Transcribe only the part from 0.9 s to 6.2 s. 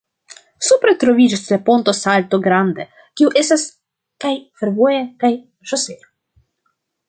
troviĝas la Ponto Salto Grande, kiu estas kaj fervoja kaj ŝosea.